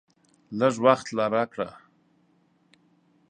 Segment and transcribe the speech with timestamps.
[0.59, 1.69] لږ وخت لا راکړه!